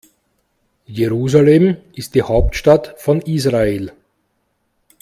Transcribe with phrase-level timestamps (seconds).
[0.87, 3.93] Jerusalem ist die Hauptstadt von Israel.